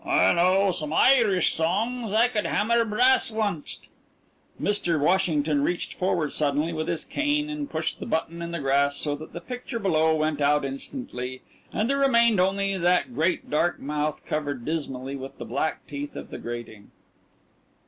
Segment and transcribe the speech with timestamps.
[0.03, 3.77] "I know some Irish songs and I could hammer brass once't."
[4.59, 4.99] Mr.
[4.99, 9.13] Washington reached forward suddenly with his cane and pushed the button in the grass so
[9.17, 14.25] that the picture below went out instantly, and there remained only that great dark mouth
[14.25, 16.89] covered dismally with the black teeth of the grating.